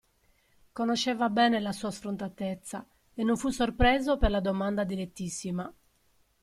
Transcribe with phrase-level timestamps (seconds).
[0.73, 5.71] Conosceva bene la sua sfrontatezza, e non fu sorpreso per la domanda direttissima.